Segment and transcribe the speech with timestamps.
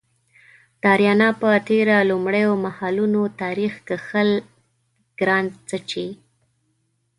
[0.81, 4.29] د اریانا په تیره د لومړیو مهالونو تاریخ کښل
[5.19, 6.05] ګران څه چې